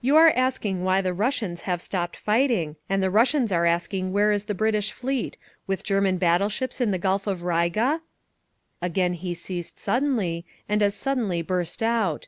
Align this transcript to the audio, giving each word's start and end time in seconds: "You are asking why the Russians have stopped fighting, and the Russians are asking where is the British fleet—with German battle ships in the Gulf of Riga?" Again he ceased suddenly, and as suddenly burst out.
"You 0.00 0.16
are 0.16 0.32
asking 0.34 0.82
why 0.82 1.00
the 1.00 1.14
Russians 1.14 1.60
have 1.70 1.80
stopped 1.80 2.16
fighting, 2.16 2.74
and 2.88 3.00
the 3.00 3.12
Russians 3.12 3.52
are 3.52 3.64
asking 3.64 4.10
where 4.12 4.32
is 4.32 4.46
the 4.46 4.56
British 4.56 4.90
fleet—with 4.90 5.84
German 5.84 6.18
battle 6.18 6.48
ships 6.48 6.80
in 6.80 6.90
the 6.90 6.98
Gulf 6.98 7.28
of 7.28 7.42
Riga?" 7.42 8.00
Again 8.82 9.12
he 9.12 9.32
ceased 9.32 9.78
suddenly, 9.78 10.44
and 10.68 10.82
as 10.82 10.96
suddenly 10.96 11.42
burst 11.42 11.80
out. 11.80 12.26